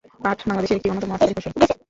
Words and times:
পাট 0.21 0.37
বাংলাদেশের 0.47 0.77
একটি 0.77 0.87
অন্যতম 0.89 1.11
অর্থকরী 1.13 1.33
ফসল। 1.37 1.51